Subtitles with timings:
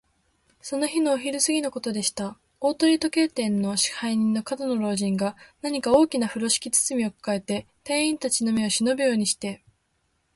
[0.61, 2.39] その日のお昼すぎのことでした。
[2.59, 9.63] 大鳥時計店の支配人の門野老人が、何か大きなふろしき包みをかかえて、店員たちの目をしのぶようにして、